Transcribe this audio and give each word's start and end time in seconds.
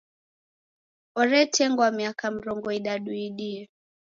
Oretengwa 1.19 1.87
miaka 1.97 2.25
mrongo 2.35 2.67
idadu 2.79 3.11
iidie. 3.19 3.61